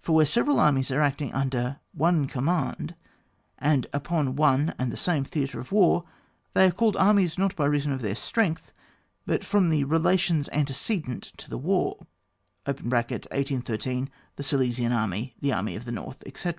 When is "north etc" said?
15.92-16.56